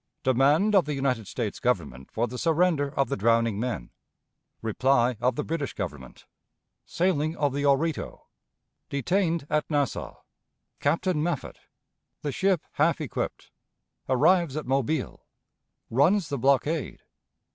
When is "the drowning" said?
3.07-3.59